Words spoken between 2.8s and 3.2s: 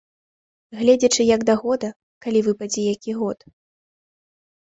які